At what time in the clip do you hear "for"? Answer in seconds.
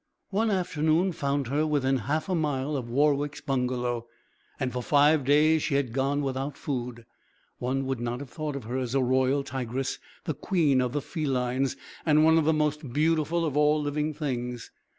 4.73-4.81